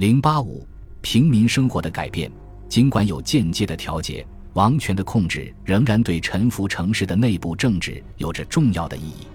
[0.00, 0.66] 零八五，
[1.02, 2.32] 平民生活的改变，
[2.70, 9.26] 尽管有间接的调节，王权的控制仍然对臣服城市的内部政治有着重要的意义。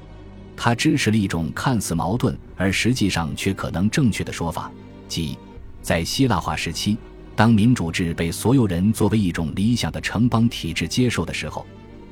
[0.58, 4.72] 它支持了一种看似矛盾而实际上却可能正确的说法，
[5.08, 5.38] 即
[5.84, 6.98] 在希腊化时期，
[7.36, 11.64] 当民主制被所有人作为一种理想的城邦体制接受的时候，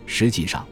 [0.05, 0.63] 实际上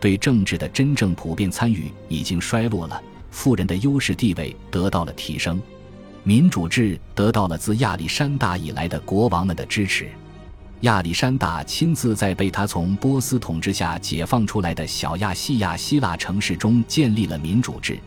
[0.00, 3.00] 对政治的真正普遍参与已经衰落了，
[3.30, 5.62] 富人的优势地位得到了提升。
[6.28, 10.10] 民主制得到了自亚历山大以来的国王们的支持。
[10.82, 17.98] 亚历山大亲自在被他从波斯统治下解放出来的小亚细亚希腊城市中建立了民主制，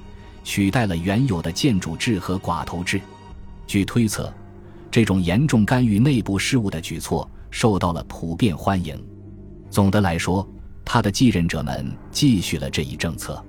[0.44, 3.02] 取代了原有的建主制和寡头制。
[3.66, 4.32] 据推测，
[4.92, 9.04] 这种严重干预内部事务的举措受到了普遍欢迎。
[9.72, 10.48] 总的来说，
[10.86, 13.44] 他的继任者们继续了这一政策，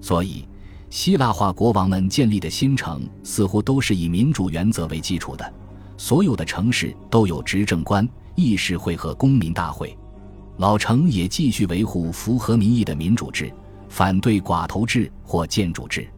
[0.00, 0.44] 所以。
[0.90, 5.52] 希腊化国王们建立的新城似乎都是以民主原则为基础的，
[5.96, 9.96] 所有的城市都有执政官、议事会和公民大会。
[10.56, 13.52] 老城也继续维护符合民意的民主制，
[13.88, 16.08] 反对寡头制或建主制。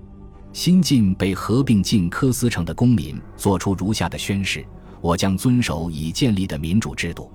[0.53, 4.65] 新晋被合并进科斯城的公民做出如下的宣誓：
[5.01, 7.31] 我将遵守已建立的民主制度，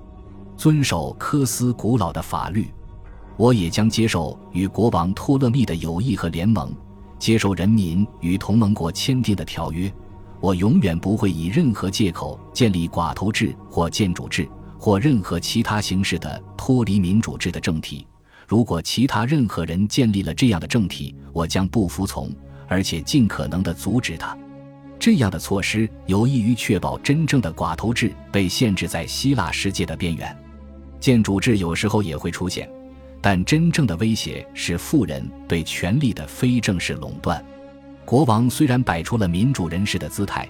[0.58, 2.68] 遵守科斯古老的法律。
[3.38, 6.74] 我也将接受与国王托勒密的友谊和联盟。
[7.18, 9.92] 接受人民与同盟国签订的条约，
[10.40, 18.06] 我永远不会以任何借口建立寡头制或建主制或任何其他形式的脱离民主制的政体。
[18.48, 22.30] 如果其他任何人建立了这样的政体，我将不服从，
[22.68, 24.38] 而且尽可能地阻止他。
[25.00, 30.36] 这样的措施有益于确保真正的寡头制被限制在希腊世界的边缘。
[31.00, 32.70] 建主制有时候也会出现。
[33.26, 37.44] 但真正的威胁是富人对权力的非正式垄断。
[38.06, 40.48] 国王虽然摆出了民主人士的姿态，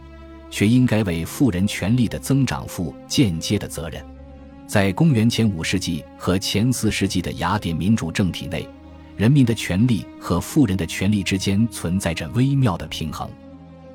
[0.50, 4.06] 却应该为富人权力的增长负间接的责任。
[4.68, 8.68] 在公元前五世纪和前四世纪的雅典民主政体内，
[9.16, 13.30] 人民的权利和富人的权利之间存在着微妙的平衡。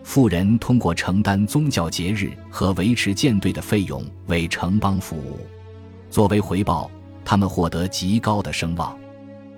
[0.03, 5.39] 富人通过承担宗教节日和维持舰队的费用为城邦服务，
[6.09, 6.91] 作为回报。
[7.25, 8.97] 他们获得极高的声望，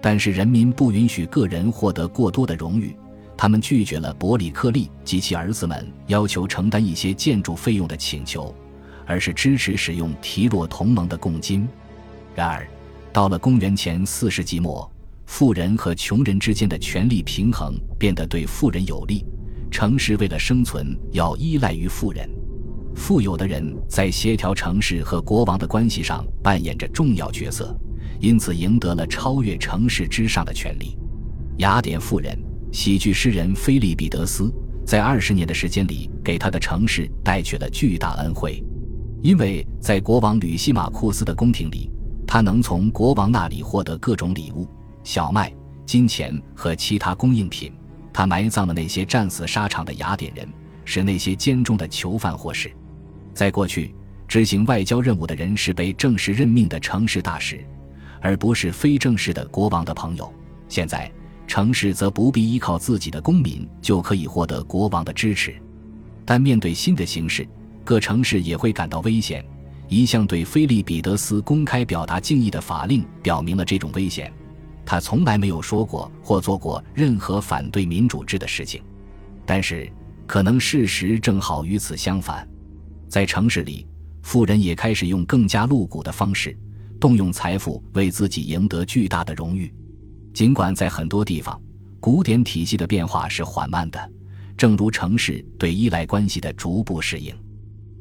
[0.01, 2.97] 但是人民不允许个人获得过多的荣誉。
[3.37, 8.55] 他们拒绝了伯里克利及其儿子们要求承担一些建筑费用的请求，
[9.05, 11.67] 而是支持使用提洛同盟的贡金。
[12.35, 12.67] 然而，
[13.13, 14.89] 到了公元前四世纪末，
[15.27, 19.25] 富人和穷人之间的权力平衡变得对富人有利，
[19.71, 22.29] 城市为了生存要依赖于富人。
[22.95, 27.77] 富有的人在协调城市和国王的关系上扮演着重要角色，
[28.21, 30.97] 因此赢得了超越城市之上的权利。
[31.59, 32.39] 雅典富人、
[32.73, 34.53] 喜剧诗人菲利比德斯
[34.87, 38.63] 在二十年的时间里给他的城市带去了巨大恩惠，
[39.23, 41.91] 因为在国王吕西马库斯的宫廷里，
[42.27, 44.67] 他能从国王那里获得各种礼物、
[45.05, 45.53] 小麦、
[45.87, 47.73] 金钱和其他供应品。
[48.13, 50.47] 他埋葬了那些战死沙场的雅典人，
[50.85, 52.71] 使那些监中的囚犯获释。
[53.35, 53.95] 在过去，
[54.29, 57.65] 执行外交任务的人是被正式任命的城市大使，
[58.21, 60.33] 而不是非正式的国王的朋友。
[60.69, 61.11] 现在，
[61.47, 65.55] 城市则不必依靠自己的公民就可以获得国王的支持。
[66.25, 67.47] 但面对新的形势，
[67.85, 69.45] 各城市也会感到危险。
[69.89, 74.33] 一项对菲利比德斯公开表达敬意的法令表明了这种危险。
[74.87, 78.83] 他从来没有说过或做过任何反对民主制的事情，
[79.45, 79.91] 但是，
[80.27, 82.49] 可能事实正好与此相反。
[83.13, 83.87] 在城市里，
[84.23, 86.57] 富人也开始用更加露骨的方式
[86.99, 89.71] 动用财富，为自己赢得巨大的荣誉。
[90.33, 91.61] 尽管在很多地方，
[92.01, 94.13] 古典体系的变化是缓慢的，
[94.57, 97.37] 正如城市对依赖关系的逐步适应，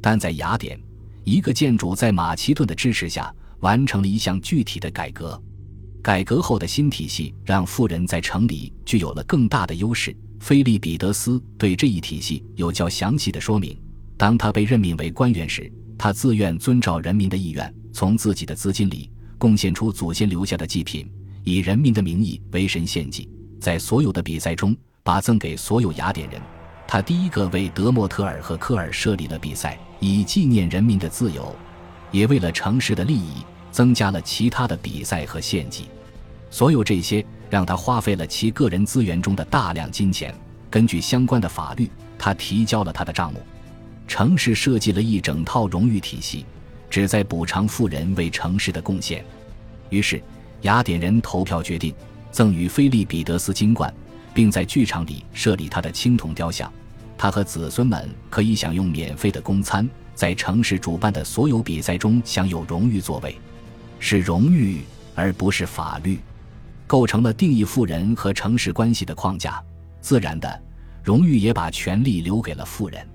[0.01, 0.81] 但在雅典，
[1.25, 5.37] 一个建筑在马其顿的支持下完成了一项具体的改革。
[6.01, 10.15] 改革后的新体系让富人在城里具有了更大的优势。
[10.39, 13.77] 菲利比德斯对这一体系有较详细的说明。
[14.21, 19.09] 当他被任命为官员时，他自愿遵照人民的意愿，从自己的资金里
[19.39, 21.11] 贡献出祖先留下的祭品，
[21.43, 23.27] 以人民的名义为神献祭，
[23.59, 26.39] 在所有的比赛中把赠给所有雅典人。
[26.87, 31.55] 他第一个为德莫特尔和科尔设立了比赛，以纪念人民的自由，
[32.11, 33.37] 也为了城市的利益
[33.71, 35.85] 增加了其他的比赛和献祭。
[36.51, 40.31] 所有这些让他花费了其个人资源中的大量金钱。
[40.69, 41.89] 根据相关的法律，
[42.19, 43.41] 他提交了他的账目。
[44.11, 46.45] 城市设计了一整套荣誉体系，
[46.89, 49.23] 旨在补偿富人为城市的贡献。
[49.89, 50.21] 于是，
[50.63, 51.95] 雅典人投票决定
[52.29, 53.91] 赠予菲利彼得斯金冠，
[54.33, 56.69] 并在剧场里设立他的青铜雕像。
[57.17, 63.39] 他和子孙们可以享用免费的公餐，在城市主办的所有比赛中享有荣誉座位，
[63.97, 64.81] 是荣誉
[65.15, 66.19] 而不是法律，
[66.85, 69.63] 构成了定义富人和城市关系的框架。
[70.01, 70.61] 自然的，
[71.01, 73.07] 荣誉也把权力留给了富人。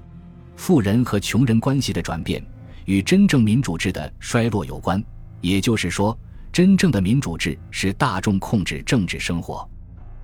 [0.56, 2.44] 富人和穷人关系的转变
[2.86, 5.02] 与真正民主制的衰落有关，
[5.40, 6.18] 也就是说，
[6.50, 9.68] 真正的民主制是大众控制政治生活，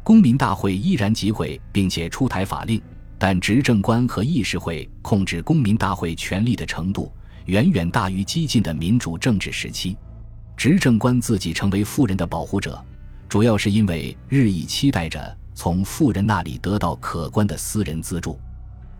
[0.02, 2.80] 公民大会依然集会并且出台法令。
[3.18, 7.12] 但执政官和议事会控制公民大会权力的程度，
[7.44, 9.96] 远远大于激进的民主政治时期。
[10.56, 12.82] 执政官自己成为富人的保护者，
[13.28, 18.40] 主要是因为日益期待着从富人那里得到可观的私人资助。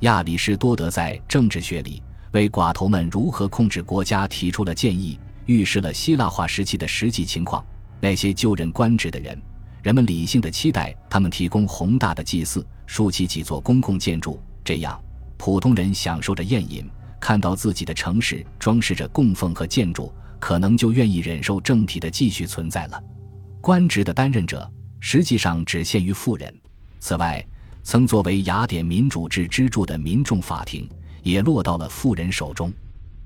[0.02, 2.02] 亚里士多德在《政治学》里
[2.32, 5.16] 为寡头们如何控制国家提出了建议，
[5.46, 7.64] 预示了希腊化时期的实际情况。
[8.00, 9.40] 那些就任官职的人。
[9.80, 15.00] 人们理性的期待他们提供宏大的祭祀，竖起几座公共建筑，这样
[15.36, 16.84] 普通人享受着宴饮，
[17.20, 23.00] 看到自己的城市装饰着供奉和建筑，可能就愿意忍受政体的继续存在了。
[23.60, 26.52] 官职的担任者实际上只限于富人。
[26.98, 27.44] 此外，
[27.82, 30.88] 曾作为雅典民主制支柱的民众法庭
[31.22, 32.72] 也落到了富人手中。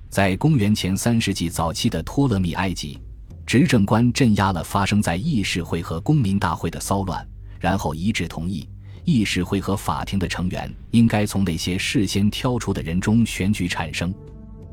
[0.08, 2.98] 在公元前三世纪早期的托勒密埃及。
[3.46, 7.24] 执政官镇压了发生在议事会和公民大会的骚乱，
[7.60, 8.68] 然后一致同意，
[9.04, 14.12] 议事会和法庭的成员应该从那些事先挑出的人中选举产生。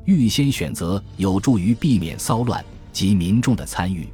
[0.05, 4.07] 预先选择有助于避免骚乱及民众的参与。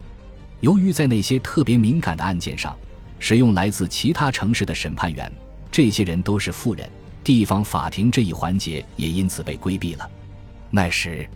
[0.60, 2.76] 由于在那些特别敏感的案件上
[3.18, 5.32] 使用来自其他城市的审判员，
[5.72, 6.90] 这些人都是富人，
[7.24, 10.10] 地方法庭这一环节也因此被规避了。
[10.70, 11.28] 那时。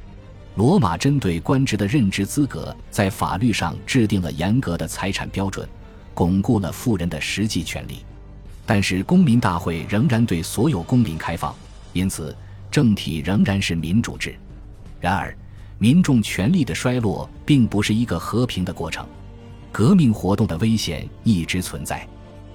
[0.55, 5.67] 罗马针对官职的任职资格，在法律上制定了严格的财产标准，
[6.13, 8.05] 巩固了富人的实际权利。
[8.63, 11.55] 但是，公民大会仍然对所有公民开放，
[11.91, 12.37] 因此
[12.69, 14.35] 政体仍然是民主制。
[14.99, 15.35] 然而，
[15.79, 19.07] 民众权力的衰落并不是一个和平的过程，
[19.71, 22.07] 革命活动的危险一直存在。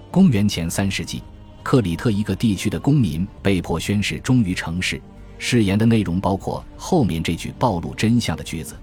[0.08, 1.20] 公元前三世纪，
[1.62, 5.00] 克里特一个地区的公民被迫宣誓忠于城市。
[5.38, 8.74] 誓言的内容包括后面这句暴露真相的句子：“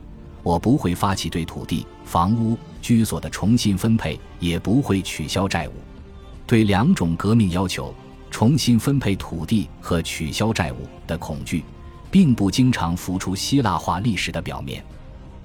[0.42, 5.74] 我不会发起对土地、房屋、居所的重新分配，也不会取消债务。”
[6.48, 7.94] 对两种革命要求——
[8.32, 11.64] 重新分配土地和取消债务的恐惧，
[12.10, 14.82] 并不经常浮出希腊化历史的表面，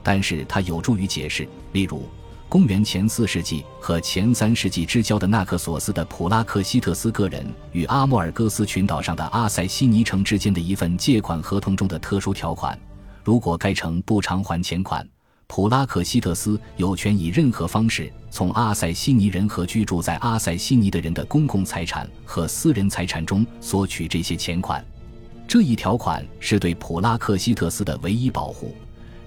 [0.02, 2.08] 但是它有助于解释，例如。
[2.50, 12.76] 公元前四世纪和前三世纪之交的纳克索斯的普拉克西特斯个人与阿莫尔戈斯群岛上的阿塞西尼城之间的一份借款合同中的特殊条款：
[13.22, 15.08] 如果该城不偿还钱款，
[15.46, 24.84] 普拉克西特斯有权以任何方式从阿塞西尼人和居住在阿塞西尼的人的公共财产和私人财产中索取这些钱款。
[25.46, 28.74] 这一条款是对普拉克西特斯的唯一保护。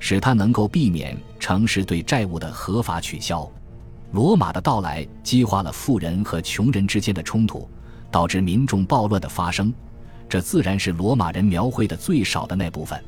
[0.05, 3.49] 使他能够避免城市对债务的合法取消。
[4.11, 7.65] 罗马的到来激化了富人和穷人之间的冲突，
[8.11, 9.73] 导致民众暴乱的发生。
[10.27, 13.01] 这自然是罗马人描绘的最少的那部分。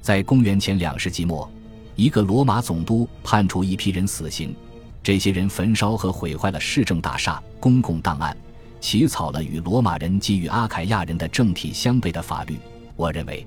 [0.00, 1.50] 在公元前两世纪末，
[1.96, 4.54] 一个罗马总督判处一批人死刑，
[5.02, 8.36] 这些人焚烧和毁坏了市政大厦、公共档案，
[8.80, 12.56] 起草了与罗马人给予阿凯亚人的政体相悖的法律。
[12.94, 13.44] 我认为，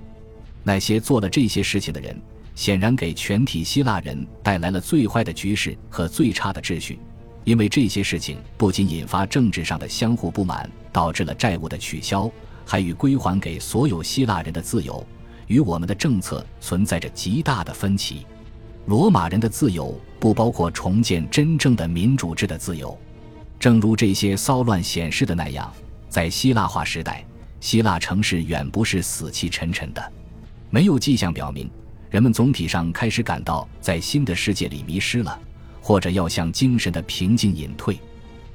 [0.61, 2.21] 那些做了这些事情的人。
[2.55, 6.99] 显然给全体希腊人带来了最坏的局势和最差的秩序，
[7.43, 12.29] 因为这些事情不仅引发政治上的相互不满，导致了债务的取消，
[12.65, 15.05] 还与归还给所有希腊人的自由
[15.47, 18.25] 与我们的政策存在着极大的分歧。
[18.85, 22.97] 罗马人的自由不包括重建真正的民主制的自由，
[23.59, 25.71] 正如这些骚乱显示的那样，
[26.09, 27.23] 在希腊化时代，
[27.59, 30.11] 希腊城市远不是死气沉沉的，
[30.69, 31.69] 没有迹象表明。
[32.11, 35.39] 人们总体上开始感到在新的世界里迷失了，
[35.81, 37.97] 或者要向精神的平静隐退。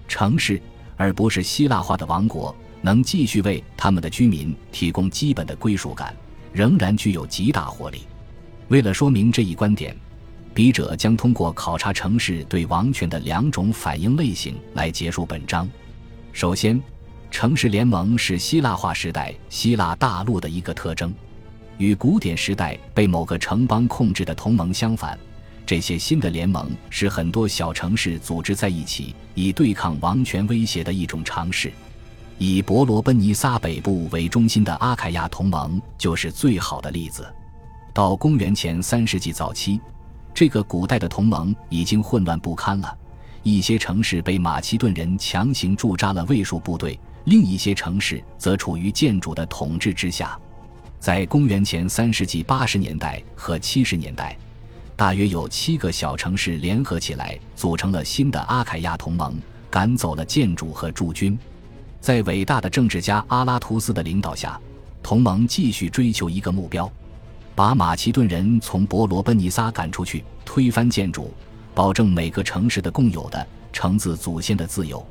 [0.07, 0.61] 城市，
[0.95, 6.15] 而不是希腊化的王国，能继续为他们的居民提供基本的归属感，
[6.53, 8.03] 仍然具有极大活力。
[8.69, 9.97] 为了说明这一观点，
[10.53, 15.67] 笔者将通过考察城市对王权的两种反应类型来结束本章。
[16.31, 16.79] 首先，
[17.31, 21.11] 城市联盟是希腊化时代希腊大陆的一个特征。
[21.79, 25.19] 与古典时代被某个城邦控制的同盟相反，
[25.67, 31.73] 这些新的联盟是很多小城市组织在一起以对抗王权威胁的一种尝试。
[32.39, 37.27] 以伯罗奔尼撒北部为中心的阿凯亚同盟就是最好的例子。
[37.95, 39.81] 到公元前三世纪早期，
[40.35, 42.95] 这个古代的同盟已经混乱不堪了，
[43.43, 50.39] 一些城市被马其顿人强行驻扎了卫戍部队，另一些城市则处于建主的统治之下。
[50.99, 54.37] 在公元前三世纪八十年代和七十年代，
[54.97, 59.37] 大约有七个小城市联合起来，组成了新的阿凯亚同盟，
[59.71, 61.39] 赶走了建主和驻军。
[62.01, 64.61] 在伟大的政治家阿拉图斯的领导下，
[65.03, 66.91] 同盟继续追求一个目标：
[67.55, 71.33] 把马其顿人从伯罗奔尼撒赶出去，推翻建主，
[71.75, 75.07] 保证每个城市的共有的承自祖先的自由。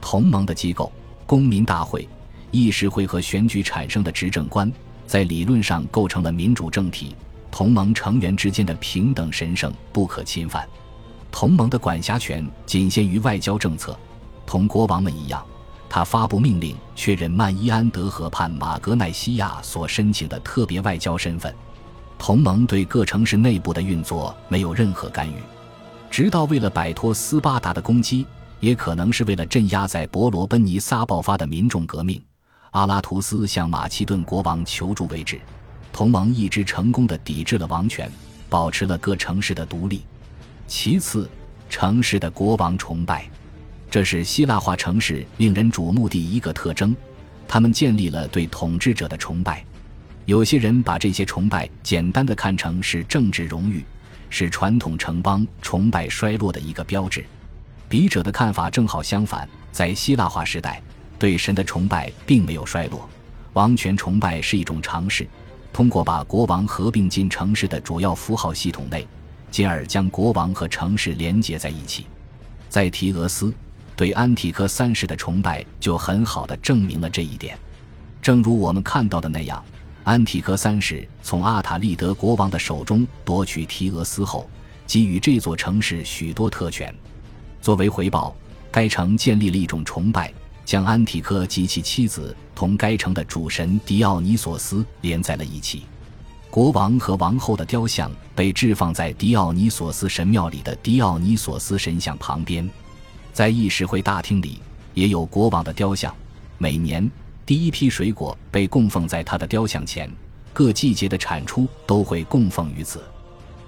[0.00, 0.92] 同盟的机构。
[1.26, 2.08] 公民大会、
[2.50, 4.68] 议事会和选举产生的执政官，
[5.10, 7.16] 在理论上构成了民主政体。
[7.50, 10.64] 同盟成员之间的平等神圣不可侵犯。
[11.32, 13.98] 同盟的管辖权仅限于外交政策，
[14.46, 15.44] 同国王们一样，
[15.88, 21.52] 他发布命令确认曼伊安德河畔马格奈西亚所申请的特别外交身份。
[22.16, 25.34] 同盟对各城市内部的运作没有任何干预，
[26.08, 28.24] 直到为了摆脱斯巴达的攻击。
[28.60, 32.22] 也可能是为了镇压在伯罗奔尼撒爆发的民众革命，
[32.70, 35.40] 阿拉图斯向马其顿国王求助为止。
[35.92, 38.10] 同盟一直成功的抵制了王权，
[38.48, 40.04] 保持了各城市的独立。
[40.68, 41.28] 其次，
[41.68, 43.28] 城市的国王崇拜，
[43.90, 46.94] 这是希腊化城市令人瞩目的一个特征。
[47.48, 49.64] 他们建立了对统治者的崇拜。
[50.26, 53.84] 有些人把这些崇拜简单的看成是政治荣誉，
[54.28, 57.24] 是传统城邦崇拜衰落的一个标志。
[57.88, 60.80] 笔者的看法正好相反，在希腊化时代，
[61.20, 63.06] 对神的崇拜并没有衰落，
[63.52, 65.28] 王权崇拜是一种尝试，
[65.70, 69.06] 通过把国王合并进城市的主要符号系统内，
[69.50, 72.06] 进而将国王和城市连接在一起。
[72.70, 73.52] 在提俄斯，
[73.94, 77.58] 对安提柯三世的崇拜就很好的证明了这一点。
[78.22, 79.62] 正如我们看到的那样，
[80.04, 84.48] 安提柯三世从阿塔利德国王的手中夺取提俄斯后，
[84.86, 86.94] 给予这座城市许多特权。
[87.60, 88.34] 作为回报，
[88.70, 90.32] 该城建立了一种崇拜，
[90.70, 95.82] 将安提柯及其妻子同该城的主神狄奥尼索斯连在了一起。
[96.48, 102.70] 国王和王后的雕像被置放在狄奥尼索斯神庙里的狄奥尼索斯神像旁边，
[103.32, 104.60] 在议事会大厅里
[104.94, 106.14] 也有国王的雕像。
[106.56, 107.10] 每年
[107.44, 110.08] 第一批水果被供奉在他的雕像前，
[110.52, 113.02] 各季节的产出都会供奉于此。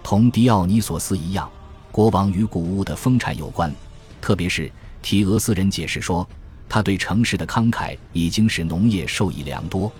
[0.04, 1.50] 同狄奥尼索斯一样。
[1.90, 3.75] 国王与谷物的丰产有关，
[4.21, 4.71] 特别是
[5.02, 6.26] 提俄斯人解释说，
[6.73, 9.93] 他对城市的慷慨已经使农业受益良多。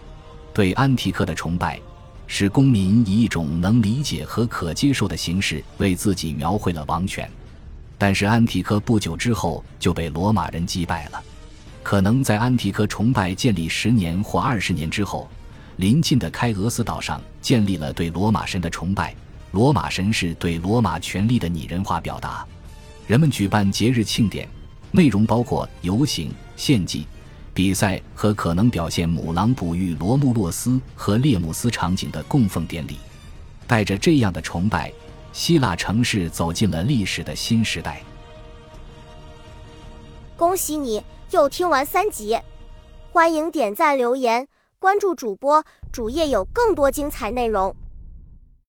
[0.55, 1.79] 对安提克的崇拜，
[2.27, 7.31] 使公民以一种能理解和可接受的形式为自己描绘了王权。
[7.99, 11.23] 但是安提克不久之后就被罗马人击败了。
[11.83, 15.29] 可能在安提克崇拜建立十年或二十年之后，
[15.77, 19.15] 邻近的开俄斯岛上建立了对罗马神的崇拜。
[19.51, 22.47] 罗马神是对罗马权力的拟人化表达，
[23.07, 24.49] 人们举办节日庆典，
[24.91, 27.05] 内容包括游行、献祭、
[27.53, 32.99] 比赛和可能表现母狼哺育罗穆洛斯和列姆斯场景的供奉典礼。
[33.67, 34.93] 带着这样的崇拜，
[35.33, 38.01] 希腊城市走进了历史的新时代。
[40.37, 41.03] 恭喜你
[41.33, 42.39] 又听完三集，
[43.11, 44.47] 欢迎点赞、留言、
[44.79, 47.75] 关注主播，主页有更多精彩内容。